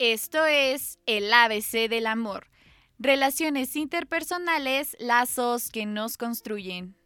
[0.00, 2.46] Esto es el ABC del amor.
[2.98, 6.96] Relaciones interpersonales, lazos que nos construyen.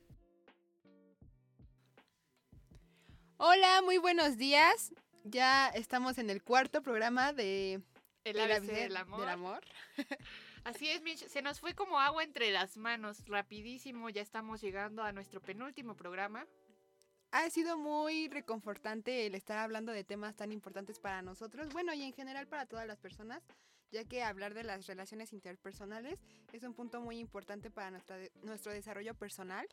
[3.37, 4.93] Hola, muy buenos días.
[5.25, 7.83] Ya estamos en el cuarto programa de
[8.23, 9.61] El ABC del amor.
[10.63, 11.27] Así es, Mitch.
[11.27, 13.25] Se nos fue como agua entre las manos.
[13.27, 16.47] Rapidísimo, ya estamos llegando a nuestro penúltimo programa.
[17.35, 22.05] Ha sido muy reconfortante el estar hablando de temas tan importantes para nosotros, bueno, y
[22.05, 23.43] en general para todas las personas,
[23.91, 26.21] ya que hablar de las relaciones interpersonales
[26.53, 29.67] es un punto muy importante para nuestra, nuestro desarrollo personal.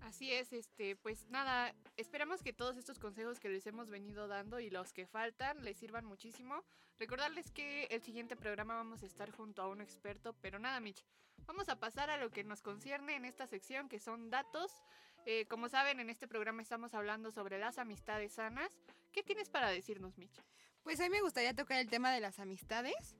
[0.00, 4.58] Así es, este, pues nada, esperamos que todos estos consejos que les hemos venido dando
[4.58, 6.64] y los que faltan les sirvan muchísimo.
[6.98, 11.04] Recordarles que el siguiente programa vamos a estar junto a un experto, pero nada, Mitch,
[11.44, 14.82] vamos a pasar a lo que nos concierne en esta sección, que son datos
[15.26, 18.70] eh, como saben, en este programa estamos hablando sobre las amistades sanas.
[19.12, 20.42] ¿Qué tienes para decirnos, Mitch?
[20.82, 23.16] Pues a mí me gustaría tocar el tema de las amistades,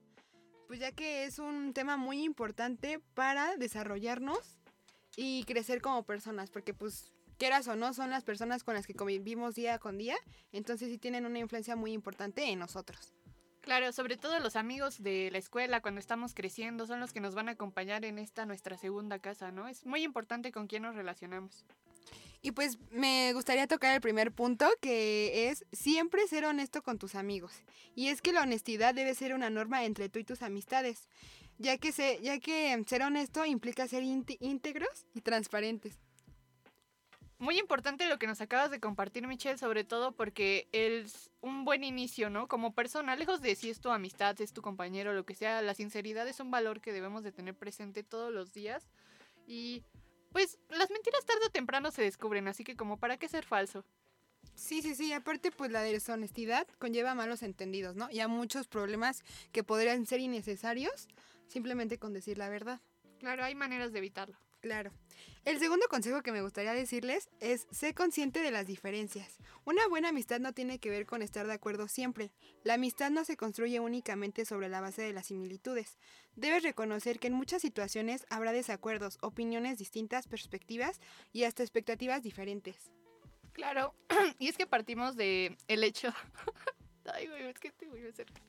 [0.66, 4.59] pues ya que es un tema muy importante para desarrollarnos
[5.16, 8.95] y crecer como personas, porque pues quieras o no, son las personas con las que
[8.95, 10.16] convivimos día con día,
[10.52, 13.15] entonces sí tienen una influencia muy importante en nosotros.
[13.62, 17.37] Claro, sobre todo los amigos de la escuela cuando estamos creciendo son los que nos
[17.37, 19.68] van a acompañar en esta nuestra segunda casa, ¿no?
[19.68, 21.65] Es muy importante con quién nos relacionamos.
[22.45, 27.15] Y pues me gustaría tocar el primer punto, que es siempre ser honesto con tus
[27.15, 27.53] amigos.
[27.95, 31.09] Y es que la honestidad debe ser una norma entre tú y tus amistades,
[31.59, 36.01] ya que, se, ya que ser honesto implica ser íntegros y transparentes.
[37.39, 41.83] Muy importante lo que nos acabas de compartir, Michelle, sobre todo porque es un buen
[41.83, 42.47] inicio, ¿no?
[42.47, 45.75] Como persona, lejos de si es tu amistad, es tu compañero, lo que sea, la
[45.75, 48.89] sinceridad es un valor que debemos de tener presente todos los días.
[49.45, 49.83] Y
[50.33, 53.85] pues las mentiras tarde o temprano se descubren, así que como para qué ser falso.
[54.55, 58.11] Sí, sí, sí, aparte pues la deshonestidad conlleva malos entendidos, ¿no?
[58.11, 61.09] Y a muchos problemas que podrían ser innecesarios
[61.47, 62.80] simplemente con decir la verdad.
[63.19, 64.37] Claro, hay maneras de evitarlo.
[64.62, 64.93] Claro.
[65.44, 69.39] El segundo consejo que me gustaría decirles es sé consciente de las diferencias.
[69.65, 72.31] Una buena amistad no tiene que ver con estar de acuerdo siempre.
[72.62, 75.99] La amistad no se construye únicamente sobre la base de las similitudes.
[76.37, 81.00] Debes reconocer que en muchas situaciones habrá desacuerdos, opiniones distintas, perspectivas
[81.33, 82.93] y hasta expectativas diferentes.
[83.53, 83.97] Claro,
[84.39, 86.15] y es que partimos de el hecho.
[87.12, 88.41] Ay, güey, es que te voy a cerca.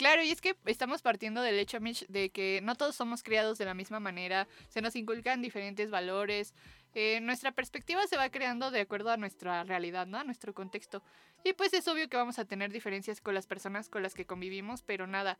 [0.00, 3.58] Claro, y es que estamos partiendo del hecho, Mitch, de que no todos somos criados
[3.58, 6.54] de la misma manera, se nos inculcan diferentes valores,
[6.94, 10.16] eh, nuestra perspectiva se va creando de acuerdo a nuestra realidad, ¿no?
[10.16, 11.02] A nuestro contexto.
[11.44, 14.24] Y pues es obvio que vamos a tener diferencias con las personas con las que
[14.24, 15.38] convivimos, pero nada,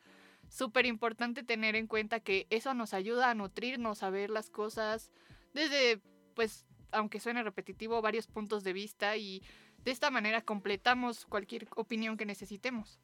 [0.51, 5.11] súper importante tener en cuenta que eso nos ayuda a nutrirnos, a ver las cosas
[5.55, 6.03] desde,
[6.35, 9.43] pues, aunque suene repetitivo, varios puntos de vista y
[9.85, 13.01] de esta manera completamos cualquier opinión que necesitemos.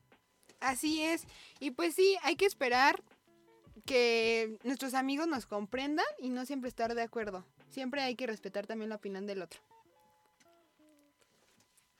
[0.66, 1.26] Así es.
[1.60, 3.02] Y pues sí, hay que esperar
[3.84, 7.44] que nuestros amigos nos comprendan y no siempre estar de acuerdo.
[7.68, 9.60] Siempre hay que respetar también la opinión del otro.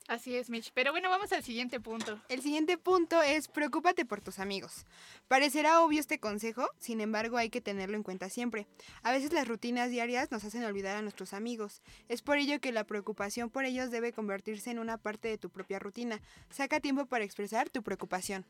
[0.09, 0.71] Así es, Mitch.
[0.73, 2.21] Pero bueno, vamos al siguiente punto.
[2.29, 4.87] El siguiente punto es preocúpate por tus amigos.
[5.27, 8.69] Parecerá obvio este consejo, sin embargo hay que tenerlo en cuenta siempre.
[9.03, 11.83] A veces las rutinas diarias nos hacen olvidar a nuestros amigos.
[12.09, 15.51] Es por ello que la preocupación por ellos debe convertirse en una parte de tu
[15.51, 16.21] propia rutina.
[16.51, 18.47] Saca tiempo para expresar tu preocupación.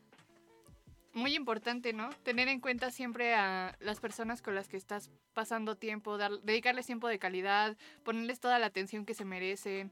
[1.13, 2.09] Muy importante, ¿no?
[2.21, 7.07] Tener en cuenta siempre a las personas con las que estás pasando tiempo, dedicarles tiempo
[7.07, 9.91] de calidad, ponerles toda la atención que se merecen.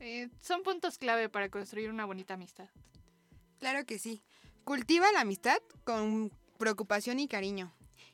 [0.00, 2.68] Eh, son puntos clave para construir una bonita amistad.
[3.58, 4.22] Claro que sí.
[4.64, 7.72] Cultiva la amistad con preocupación y cariño.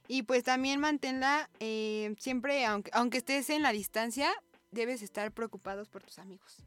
[0.08, 4.32] Y pues también manténla eh, siempre, aunque, aunque estés en la distancia,
[4.70, 6.64] debes estar preocupados por tus amigos.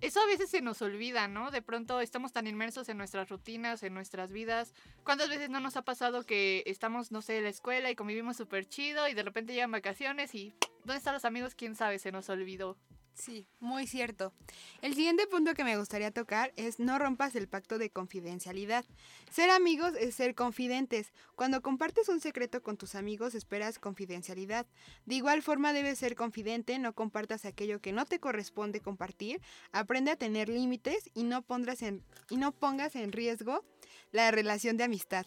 [0.00, 1.50] Eso a veces se nos olvida, ¿no?
[1.50, 4.72] De pronto estamos tan inmersos en nuestras rutinas, en nuestras vidas.
[5.02, 8.36] ¿Cuántas veces no nos ha pasado que estamos, no sé, en la escuela y convivimos
[8.36, 10.54] súper chido y de repente llegan vacaciones y
[10.84, 11.56] ¿dónde están los amigos?
[11.56, 11.98] ¿Quién sabe?
[11.98, 12.78] Se nos olvidó.
[13.18, 14.32] Sí, muy cierto.
[14.80, 18.84] El siguiente punto que me gustaría tocar es no rompas el pacto de confidencialidad.
[19.32, 21.12] Ser amigos es ser confidentes.
[21.34, 24.66] Cuando compartes un secreto con tus amigos esperas confidencialidad.
[25.04, 29.40] De igual forma debes ser confidente, no compartas aquello que no te corresponde compartir.
[29.72, 31.44] Aprende a tener límites y no,
[31.80, 33.64] en, y no pongas en riesgo
[34.12, 35.26] la relación de amistad.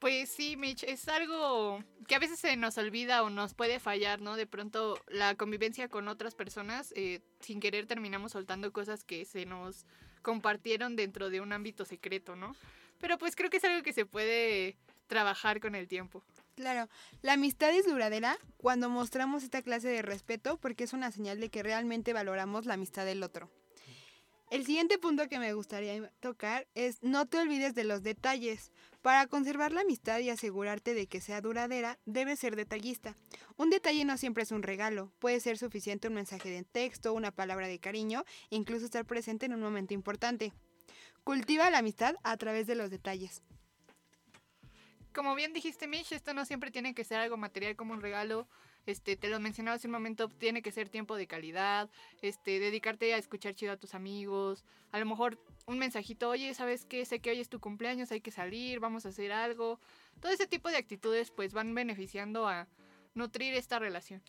[0.00, 4.22] Pues sí, Mitch, es algo que a veces se nos olvida o nos puede fallar,
[4.22, 4.34] ¿no?
[4.34, 9.44] De pronto la convivencia con otras personas, eh, sin querer terminamos soltando cosas que se
[9.44, 9.84] nos
[10.22, 12.56] compartieron dentro de un ámbito secreto, ¿no?
[12.98, 16.24] Pero pues creo que es algo que se puede trabajar con el tiempo.
[16.54, 16.88] Claro,
[17.20, 21.50] la amistad es duradera cuando mostramos esta clase de respeto porque es una señal de
[21.50, 23.50] que realmente valoramos la amistad del otro.
[24.50, 28.72] El siguiente punto que me gustaría tocar es no te olvides de los detalles.
[29.02, 33.16] Para conservar la amistad y asegurarte de que sea duradera, debes ser detallista.
[33.56, 37.30] Un detalle no siempre es un regalo, puede ser suficiente un mensaje de texto, una
[37.30, 40.52] palabra de cariño, incluso estar presente en un momento importante.
[41.24, 43.42] Cultiva la amistad a través de los detalles.
[45.14, 48.48] Como bien dijiste, Mish, esto no siempre tiene que ser algo material como un regalo.
[48.86, 51.90] Este, te lo mencionaba hace un momento, tiene que ser tiempo de calidad,
[52.22, 56.84] este, dedicarte a escuchar chido a tus amigos, a lo mejor un mensajito, oye, ¿sabes
[56.86, 57.04] qué?
[57.04, 59.80] Sé que hoy es tu cumpleaños, hay que salir, vamos a hacer algo.
[60.20, 62.66] Todo ese tipo de actitudes pues van beneficiando a
[63.14, 64.22] nutrir esta relación.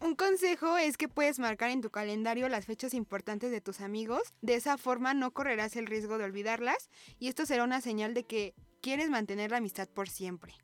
[0.00, 4.22] Un consejo es que puedes marcar en tu calendario las fechas importantes de tus amigos,
[4.42, 8.24] de esa forma no correrás el riesgo de olvidarlas y esto será una señal de
[8.24, 10.54] que quieres mantener la amistad por siempre.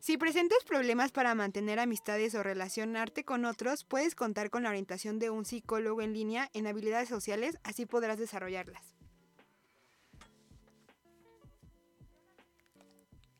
[0.00, 5.18] Si presentas problemas para mantener amistades o relacionarte con otros, puedes contar con la orientación
[5.18, 8.96] de un psicólogo en línea en habilidades sociales, así podrás desarrollarlas.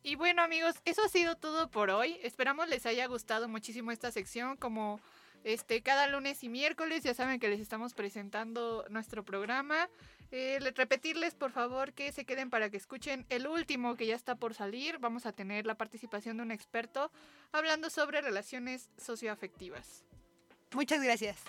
[0.03, 2.19] Y bueno amigos, eso ha sido todo por hoy.
[2.23, 4.56] Esperamos les haya gustado muchísimo esta sección.
[4.56, 5.00] Como
[5.47, 9.89] este, cada lunes y miércoles ya saben que les estamos presentando nuestro programa.
[10.33, 14.35] Eh, repetirles por favor que se queden para que escuchen el último que ya está
[14.35, 14.99] por salir.
[14.99, 17.13] Vamos a tener la participación de un experto
[17.53, 20.03] hablando sobre relaciones socioafectivas.
[20.75, 21.41] Muchas gracias.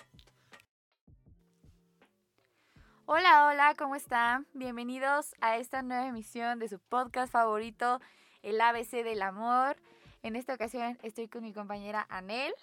[3.04, 4.46] Hola, hola, ¿cómo están?
[4.54, 8.00] Bienvenidos a esta nueva emisión de su podcast favorito,
[8.42, 9.76] el ABC del amor.
[10.22, 12.54] En esta ocasión estoy con mi compañera Anel.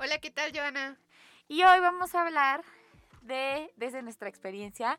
[0.00, 0.96] Hola, ¿qué tal, Joana?
[1.48, 2.62] Y hoy vamos a hablar
[3.22, 4.96] de, desde nuestra experiencia,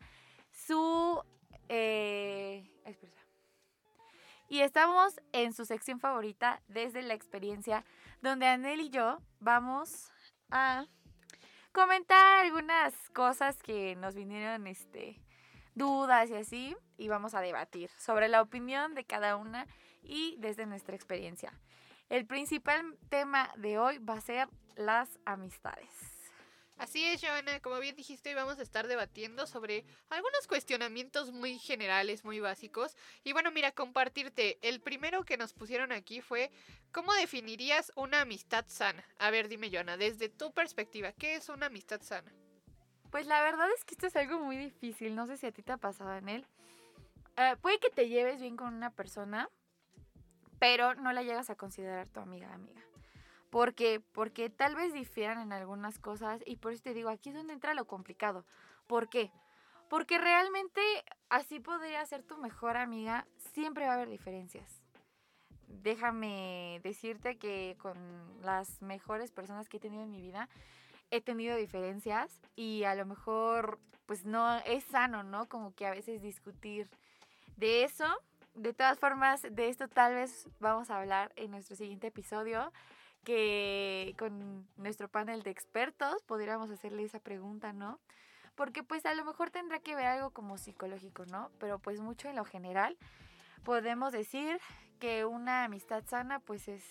[0.52, 1.24] su...
[1.70, 2.70] Eh,
[4.50, 7.86] y estamos en su sección favorita, desde la experiencia,
[8.22, 10.12] donde Anel y yo vamos
[10.52, 10.86] a
[11.72, 15.22] comentar algunas cosas que nos vinieron, este,
[15.76, 19.66] dudas y así, y vamos a debatir sobre la opinión de cada una
[20.04, 21.54] y desde nuestra experiencia.
[22.10, 25.90] El principal tema de hoy va a ser las amistades.
[26.80, 31.60] Así es, Joana, como bien dijiste, hoy vamos a estar debatiendo sobre algunos cuestionamientos muy
[31.60, 32.96] generales, muy básicos.
[33.24, 36.52] Y bueno, mira, compartirte, el primero que nos pusieron aquí fue,
[36.92, 39.06] ¿cómo definirías una amistad sana?
[39.20, 42.34] A ver, dime, Joana, desde tu perspectiva, ¿qué es una amistad sana?
[43.12, 45.62] Pues la verdad es que esto es algo muy difícil, no sé si a ti
[45.62, 46.48] te ha pasado en él.
[47.38, 49.48] Eh, puede que te lleves bien con una persona,
[50.60, 52.82] pero no la llegas a considerar tu amiga amiga.
[53.50, 54.00] ¿Por qué?
[54.12, 57.54] Porque tal vez difieran en algunas cosas y por eso te digo, aquí es donde
[57.54, 58.46] entra lo complicado.
[58.86, 59.32] ¿Por qué?
[59.90, 60.82] Porque realmente
[61.30, 64.84] así podría ser tu mejor amiga, siempre va a haber diferencias.
[65.68, 67.98] Déjame decirte que con
[68.42, 70.48] las mejores personas que he tenido en mi vida,
[71.10, 75.48] he tenido diferencias y a lo mejor pues no es sano, ¿no?
[75.48, 76.90] Como que a veces discutir
[77.58, 78.06] de eso.
[78.56, 82.74] De todas formas, de esto tal vez vamos a hablar en nuestro siguiente episodio
[83.24, 88.00] que con nuestro panel de expertos pudiéramos hacerle esa pregunta, ¿no?
[88.56, 91.52] Porque pues a lo mejor tendrá que ver algo como psicológico, ¿no?
[91.60, 92.98] Pero pues mucho en lo general
[93.64, 94.60] podemos decir
[95.00, 96.84] que una amistad sana pues es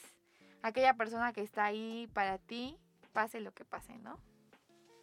[0.63, 2.79] aquella persona que está ahí para ti,
[3.13, 4.19] pase lo que pase, ¿no?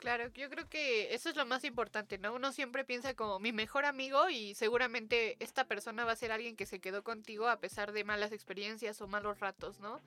[0.05, 2.35] Claro, yo creo que eso es lo más importante, ¿no?
[2.35, 6.55] Uno siempre piensa como mi mejor amigo y seguramente esta persona va a ser alguien
[6.55, 9.99] que se quedó contigo a pesar de malas experiencias o malos ratos, ¿no?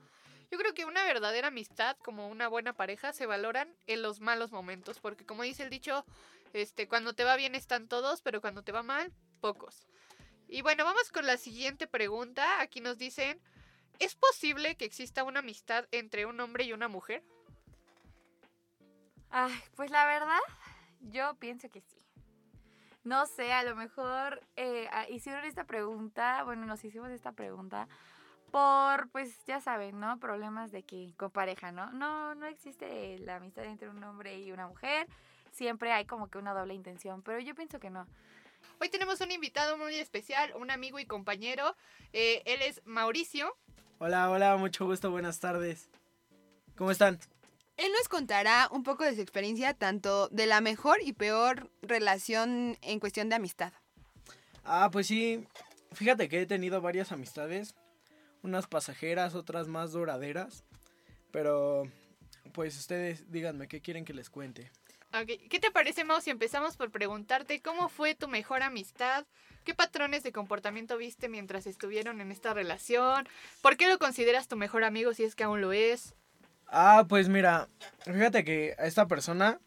[0.53, 4.53] Yo creo que una verdadera amistad, como una buena pareja, se valoran en los malos
[4.53, 6.05] momentos, porque como dice el dicho,
[6.53, 9.89] este, cuando te va bien están todos, pero cuando te va mal, pocos.
[10.47, 12.61] Y bueno, vamos con la siguiente pregunta.
[12.61, 13.43] Aquí nos dicen,
[13.99, 17.25] ¿es posible que exista una amistad entre un hombre y una mujer?
[19.31, 20.39] Ay, pues la verdad,
[21.01, 21.99] yo pienso que sí.
[23.05, 27.89] No sé, a lo mejor eh, ah, hicieron esta pregunta, bueno, nos hicimos esta pregunta
[28.51, 30.19] por, pues ya saben, ¿no?
[30.19, 31.93] Problemas de que con pareja, ¿no?
[31.93, 35.07] No, no existe la amistad entre un hombre y una mujer.
[35.53, 38.07] Siempre hay como que una doble intención, pero yo pienso que no.
[38.81, 41.77] Hoy tenemos un invitado muy especial, un amigo y compañero.
[42.13, 43.57] Eh, él es Mauricio.
[43.99, 45.89] Hola, hola, mucho gusto, buenas tardes.
[46.77, 47.19] ¿Cómo están?
[47.79, 52.77] Él nos contará un poco de su experiencia, tanto de la mejor y peor relación
[52.83, 53.73] en cuestión de amistad.
[54.65, 55.47] Ah, pues sí,
[55.93, 57.75] fíjate que he tenido varias amistades
[58.43, 60.65] unas pasajeras, otras más duraderas.
[61.31, 61.91] Pero,
[62.53, 64.71] pues ustedes díganme, ¿qué quieren que les cuente?
[65.27, 69.27] ¿Qué te parece, Mau, si empezamos por preguntarte cómo fue tu mejor amistad?
[69.65, 73.27] ¿Qué patrones de comportamiento viste mientras estuvieron en esta relación?
[73.63, 76.15] ¿Por qué lo consideras tu mejor amigo si es que aún lo es?
[76.69, 77.69] Ah, pues mira,
[78.05, 79.59] fíjate que a esta persona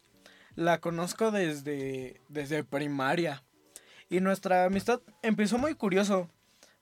[0.54, 3.42] la conozco desde, desde primaria.
[4.08, 6.28] Y nuestra amistad empezó muy curioso,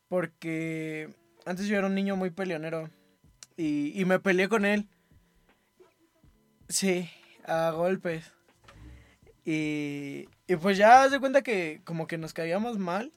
[0.08, 1.08] porque
[1.46, 2.90] antes yo era un niño muy peleonero
[3.56, 4.88] y, y me peleé con él.
[6.68, 7.08] Sí,
[7.46, 8.32] a golpes.
[9.44, 13.12] Y, y pues ya se cuenta que como que nos caíamos mal.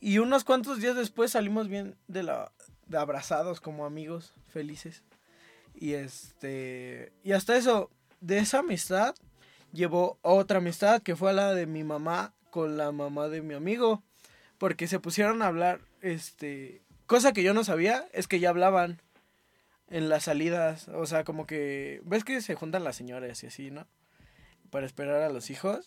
[0.00, 2.52] Y unos cuantos días después salimos bien de la
[2.86, 5.02] de abrazados como amigos felices.
[5.78, 7.90] Y este y hasta eso
[8.20, 9.14] de esa amistad
[9.72, 14.02] llevó otra amistad que fue la de mi mamá con la mamá de mi amigo,
[14.58, 19.00] porque se pusieron a hablar este cosa que yo no sabía es que ya hablaban
[19.88, 23.70] en las salidas, o sea, como que ves que se juntan las señoras y así,
[23.70, 23.86] ¿no?
[24.70, 25.86] Para esperar a los hijos.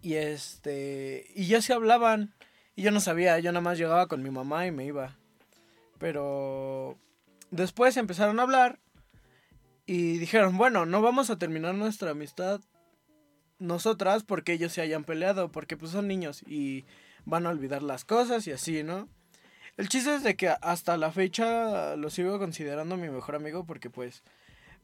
[0.00, 2.34] Y este y ya se hablaban
[2.76, 5.16] y yo no sabía, yo nada más llegaba con mi mamá y me iba.
[5.98, 6.98] Pero
[7.50, 8.80] después empezaron a hablar
[9.86, 12.60] y dijeron, bueno, no vamos a terminar nuestra amistad
[13.58, 16.84] nosotras porque ellos se hayan peleado, porque pues son niños y
[17.24, 19.08] van a olvidar las cosas y así, ¿no?
[19.76, 23.90] El chiste es de que hasta la fecha lo sigo considerando mi mejor amigo porque
[23.90, 24.22] pues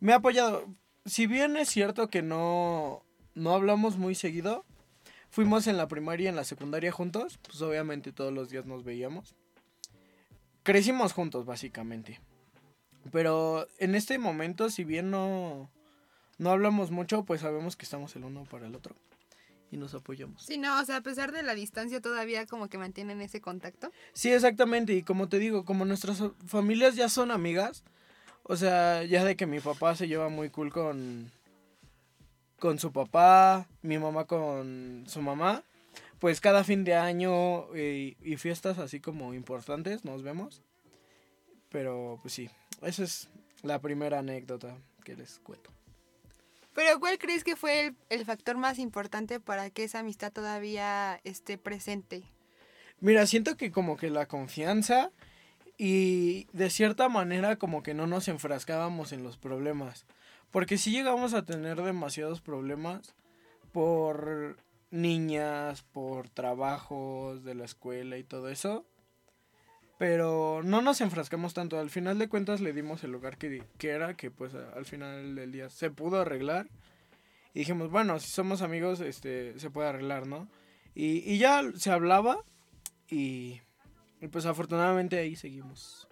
[0.00, 0.67] me ha apoyado.
[1.05, 4.64] Si bien es cierto que no, no hablamos muy seguido,
[5.31, 8.83] fuimos en la primaria y en la secundaria juntos, pues obviamente todos los días nos
[8.83, 9.37] veíamos.
[10.62, 12.21] Crecimos juntos básicamente.
[13.12, 15.71] Pero en este momento, si bien no,
[16.38, 18.95] no hablamos mucho, pues sabemos que estamos el uno para el otro
[19.71, 20.42] y nos apoyamos.
[20.42, 23.90] Sí, no, o sea, a pesar de la distancia todavía como que mantienen ese contacto.
[24.12, 27.85] Sí, exactamente, y como te digo, como nuestras familias ya son amigas,
[28.42, 31.30] o sea, ya de que mi papá se lleva muy cool con
[32.59, 35.64] con su papá, mi mamá con su mamá,
[36.19, 40.62] pues cada fin de año eh, y fiestas así como importantes nos vemos.
[41.71, 42.50] Pero pues sí,
[42.82, 43.28] esa es
[43.62, 45.70] la primera anécdota que les cuento.
[46.75, 51.20] Pero ¿cuál crees que fue el, el factor más importante para que esa amistad todavía
[51.25, 52.22] esté presente?
[53.00, 55.10] Mira, siento que como que la confianza
[55.76, 60.06] y de cierta manera como que no nos enfrascábamos en los problemas.
[60.50, 63.14] Porque si llegamos a tener demasiados problemas
[63.72, 64.56] por
[64.90, 68.84] niñas, por trabajos de la escuela y todo eso.
[70.00, 71.78] Pero no nos enfrascamos tanto.
[71.78, 75.35] Al final de cuentas le dimos el lugar que, que era, que pues al final
[75.35, 76.69] del día se pudo arreglar.
[77.52, 80.49] Y dijimos, bueno, si somos amigos, este, se puede arreglar, ¿no?
[80.95, 82.42] Y, y ya se hablaba
[83.11, 83.61] y,
[84.23, 86.09] y pues afortunadamente ahí seguimos.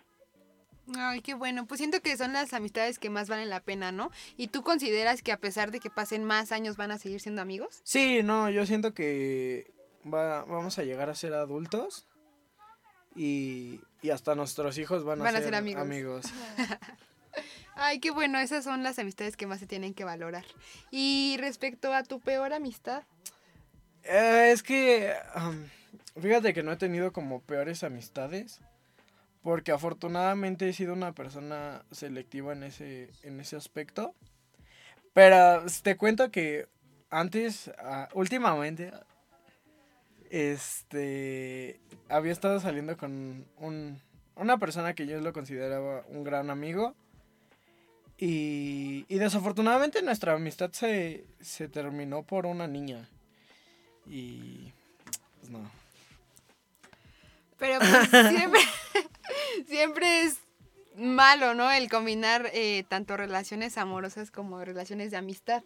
[0.94, 1.64] Ay, qué bueno.
[1.66, 4.10] Pues siento que son las amistades que más valen la pena, ¿no?
[4.36, 7.40] ¿Y tú consideras que a pesar de que pasen más años van a seguir siendo
[7.40, 7.80] amigos?
[7.84, 9.72] Sí, no, yo siento que
[10.04, 12.06] va, vamos a llegar a ser adultos
[13.18, 15.82] y, y hasta nuestros hijos van a, Van a ser, ser amigos.
[15.82, 16.26] amigos.
[17.74, 18.38] Ay, qué bueno.
[18.38, 20.44] Esas son las amistades que más se tienen que valorar.
[20.90, 23.02] Y respecto a tu peor amistad.
[24.04, 25.14] Eh, es que,
[26.20, 28.60] fíjate que no he tenido como peores amistades.
[29.42, 34.14] Porque afortunadamente he sido una persona selectiva en ese, en ese aspecto.
[35.12, 36.68] Pero te cuento que
[37.10, 38.92] antes, ah, últimamente,
[40.30, 44.00] este, había estado saliendo con un,
[44.36, 46.94] una persona que yo lo consideraba un gran amigo.
[48.20, 53.08] Y, y desafortunadamente nuestra amistad se, se terminó por una niña.
[54.06, 54.72] Y,
[55.38, 55.70] pues no.
[57.58, 58.60] Pero pues siempre,
[59.68, 60.38] siempre es
[60.96, 61.70] malo, ¿no?
[61.70, 65.62] El combinar eh, tanto relaciones amorosas como relaciones de amistad.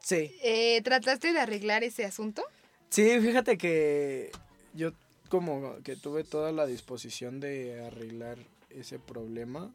[0.00, 0.36] Sí.
[0.42, 2.44] Eh, ¿Trataste de arreglar ese asunto?
[2.88, 4.30] Sí, fíjate que
[4.74, 4.92] yo
[5.28, 8.38] como que tuve toda la disposición de arreglar
[8.70, 9.70] ese problema.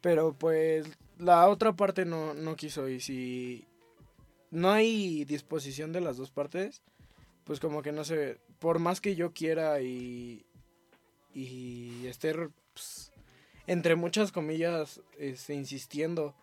[0.00, 0.86] Pero pues
[1.18, 3.64] la otra parte no, no quiso y si
[4.50, 6.82] no hay disposición de las dos partes,
[7.44, 10.44] pues como que no sé, por más que yo quiera y,
[11.34, 12.34] y esté
[12.74, 13.12] pues,
[13.66, 16.34] entre muchas comillas este, insistiendo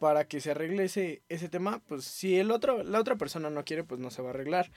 [0.00, 3.64] para que se arregle ese, ese tema, pues si el otro, la otra persona no
[3.64, 4.72] quiere, pues no se va a arreglar.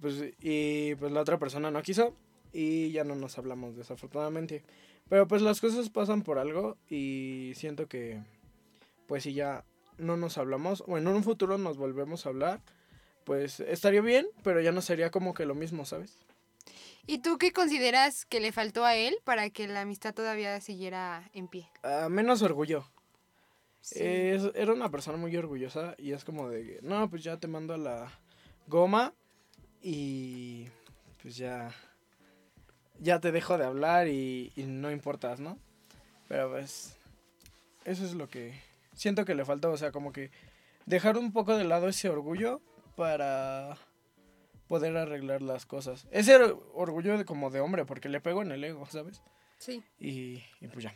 [0.00, 2.14] Pues, y pues la otra persona no quiso
[2.52, 4.62] y ya no nos hablamos desafortunadamente.
[5.08, 8.22] Pero pues las cosas pasan por algo y siento que
[9.08, 9.64] pues si ya
[9.96, 12.60] no nos hablamos o en un futuro nos volvemos a hablar,
[13.24, 16.18] pues estaría bien, pero ya no sería como que lo mismo, ¿sabes?
[17.04, 21.28] ¿Y tú qué consideras que le faltó a él para que la amistad todavía siguiera
[21.32, 21.68] en pie?
[21.82, 22.84] Ah, menos orgullo.
[23.92, 27.74] Es- era una persona muy orgullosa y es como de, no, pues ya te mando
[27.74, 28.12] a la
[28.66, 29.14] goma
[29.82, 30.66] y
[31.22, 31.72] pues ya,
[32.98, 35.58] ya te dejo de hablar y, y no importas, ¿no?
[36.28, 36.96] Pero pues
[37.84, 38.60] eso es lo que
[38.94, 40.30] siento que le falta, o sea, como que
[40.86, 42.60] dejar un poco de lado ese orgullo
[42.96, 43.76] para
[44.66, 46.06] poder arreglar las cosas.
[46.10, 49.22] Ese or- orgullo de, como de hombre, porque le pego en el ego, ¿sabes?
[49.58, 49.82] Sí.
[49.98, 50.94] Y, y pues ya.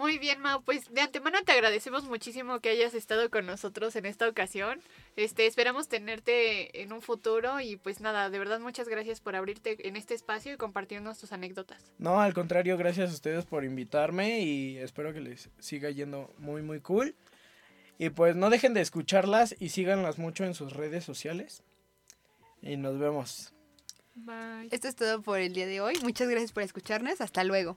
[0.00, 0.62] Muy bien, Mau.
[0.62, 4.80] Pues de antemano te agradecemos muchísimo que hayas estado con nosotros en esta ocasión.
[5.14, 9.86] Este, esperamos tenerte en un futuro y pues nada, de verdad muchas gracias por abrirte
[9.86, 11.92] en este espacio y compartirnos tus anécdotas.
[11.98, 16.62] No, al contrario, gracias a ustedes por invitarme y espero que les siga yendo muy,
[16.62, 17.14] muy cool.
[17.98, 21.62] Y pues no dejen de escucharlas y síganlas mucho en sus redes sociales.
[22.62, 23.52] Y nos vemos.
[24.14, 24.68] Bye.
[24.70, 25.98] Esto es todo por el día de hoy.
[26.02, 27.20] Muchas gracias por escucharnos.
[27.20, 27.76] Hasta luego.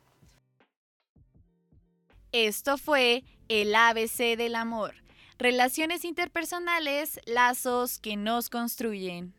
[2.34, 4.96] Esto fue el ABC del amor.
[5.38, 9.36] Relaciones interpersonales, lazos que nos construyen.